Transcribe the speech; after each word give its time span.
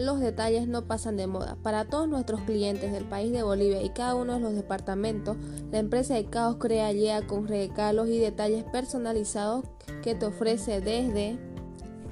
los 0.00 0.20
detalles 0.20 0.66
no 0.66 0.86
pasan 0.86 1.16
de 1.16 1.26
moda. 1.26 1.56
Para 1.62 1.84
todos 1.84 2.08
nuestros 2.08 2.40
clientes 2.42 2.92
del 2.92 3.04
país 3.04 3.32
de 3.32 3.42
Bolivia 3.42 3.82
y 3.82 3.90
cada 3.90 4.14
uno 4.14 4.34
de 4.34 4.40
los 4.40 4.54
departamentos, 4.54 5.36
la 5.70 5.78
empresa 5.78 6.14
de 6.14 6.24
Caos 6.24 6.56
Crea 6.58 6.92
llega 6.92 7.26
con 7.26 7.46
regalos 7.46 8.08
y 8.08 8.18
detalles 8.18 8.64
personalizados 8.64 9.64
que 10.02 10.14
te 10.14 10.26
ofrece 10.26 10.80
desde 10.80 11.38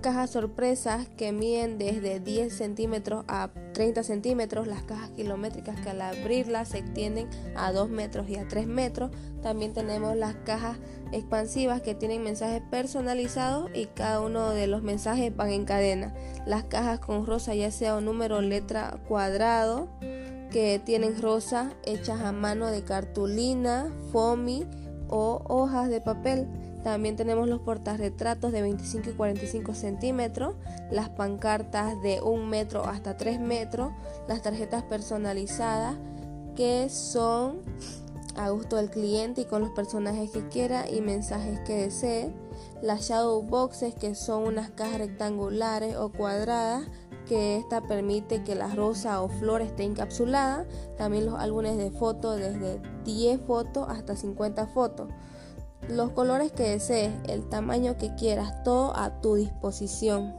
cajas 0.00 0.30
sorpresas 0.30 1.08
que 1.16 1.32
miden 1.32 1.78
desde 1.78 2.20
10 2.20 2.52
centímetros 2.52 3.24
a 3.26 3.50
30 3.78 4.02
centímetros, 4.02 4.66
las 4.66 4.82
cajas 4.82 5.10
kilométricas 5.10 5.80
que 5.80 5.90
al 5.90 6.00
abrirlas 6.00 6.70
se 6.70 6.78
extienden 6.78 7.28
a 7.54 7.70
2 7.70 7.90
metros 7.90 8.28
y 8.28 8.34
a 8.34 8.48
3 8.48 8.66
metros. 8.66 9.12
También 9.40 9.72
tenemos 9.72 10.16
las 10.16 10.34
cajas 10.34 10.78
expansivas 11.12 11.80
que 11.80 11.94
tienen 11.94 12.24
mensajes 12.24 12.60
personalizados 12.72 13.70
y 13.72 13.86
cada 13.86 14.20
uno 14.20 14.50
de 14.50 14.66
los 14.66 14.82
mensajes 14.82 15.34
van 15.36 15.50
en 15.50 15.64
cadena. 15.64 16.12
Las 16.44 16.64
cajas 16.64 16.98
con 16.98 17.24
rosa, 17.24 17.54
ya 17.54 17.70
sea 17.70 17.94
un 17.94 18.06
número, 18.06 18.40
letra, 18.40 18.98
cuadrado, 19.06 19.86
que 20.50 20.82
tienen 20.84 21.22
rosa 21.22 21.72
hechas 21.84 22.20
a 22.20 22.32
mano 22.32 22.72
de 22.72 22.82
cartulina, 22.82 23.94
foamy 24.10 24.66
o 25.06 25.40
hojas 25.46 25.88
de 25.88 26.00
papel. 26.00 26.48
También 26.82 27.16
tenemos 27.16 27.48
los 27.48 27.60
portarretratos 27.60 28.52
de 28.52 28.62
25 28.62 29.10
y 29.10 29.12
45 29.14 29.74
centímetros, 29.74 30.54
las 30.90 31.08
pancartas 31.08 32.00
de 32.02 32.20
1 32.22 32.46
metro 32.46 32.84
hasta 32.84 33.16
3 33.16 33.40
metros, 33.40 33.92
las 34.28 34.42
tarjetas 34.42 34.84
personalizadas 34.84 35.96
que 36.54 36.88
son 36.88 37.60
a 38.36 38.50
gusto 38.50 38.76
del 38.76 38.90
cliente 38.90 39.42
y 39.42 39.44
con 39.44 39.62
los 39.62 39.70
personajes 39.70 40.30
que 40.30 40.46
quiera 40.48 40.88
y 40.88 41.00
mensajes 41.00 41.58
que 41.60 41.74
desee. 41.74 42.32
Las 42.82 43.08
shadow 43.08 43.42
boxes 43.42 43.94
que 43.94 44.14
son 44.14 44.44
unas 44.44 44.70
cajas 44.70 44.98
rectangulares 44.98 45.96
o 45.96 46.10
cuadradas 46.10 46.84
que 47.28 47.58
esta 47.58 47.82
permite 47.82 48.42
que 48.42 48.54
la 48.54 48.74
rosa 48.74 49.20
o 49.22 49.28
flor 49.28 49.60
esté 49.60 49.82
encapsulada. 49.82 50.66
También 50.96 51.26
los 51.26 51.38
álbumes 51.38 51.76
de 51.76 51.90
fotos 51.90 52.38
desde 52.38 52.80
10 53.04 53.40
fotos 53.42 53.86
hasta 53.88 54.16
50 54.16 54.66
fotos 54.68 55.08
los 55.88 56.10
colores 56.10 56.52
que 56.52 56.64
desees, 56.64 57.12
el 57.28 57.48
tamaño 57.48 57.96
que 57.96 58.14
quieras, 58.14 58.62
todo 58.64 58.96
a 58.96 59.20
tu 59.20 59.36
disposición. 59.36 60.34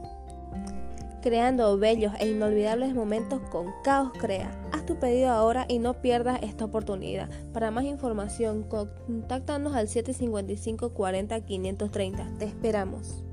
Creando 1.22 1.76
bellos 1.78 2.12
e 2.18 2.28
inolvidables 2.28 2.94
momentos 2.94 3.40
con 3.50 3.66
Caos 3.84 4.10
Crea. 4.18 4.50
Haz 4.72 4.86
tu 4.86 4.98
pedido 4.98 5.30
ahora 5.30 5.66
y 5.68 5.78
no 5.78 6.00
pierdas 6.00 6.42
esta 6.42 6.64
oportunidad. 6.64 7.28
Para 7.52 7.70
más 7.70 7.84
información, 7.84 8.62
contáctanos 8.62 9.74
al 9.74 9.88
755 9.88 10.94
40 10.94 11.40
530. 11.42 12.38
Te 12.38 12.44
esperamos. 12.46 13.24